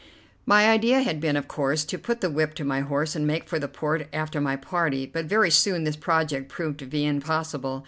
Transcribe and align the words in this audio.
My 0.47 0.67
idea 0.67 1.03
had 1.03 1.21
been, 1.21 1.35
of 1.37 1.47
course, 1.47 1.85
to 1.85 1.99
put 1.99 2.21
the 2.21 2.29
whip 2.31 2.55
to 2.55 2.63
my 2.63 2.79
horse 2.79 3.15
and 3.15 3.27
make 3.27 3.47
for 3.47 3.59
the 3.59 3.67
port 3.67 4.07
after 4.11 4.41
my 4.41 4.55
party, 4.55 5.05
but 5.05 5.25
very 5.25 5.51
soon 5.51 5.83
this 5.83 5.95
project 5.95 6.49
proved 6.49 6.79
to 6.79 6.87
be 6.87 7.05
impossible. 7.05 7.79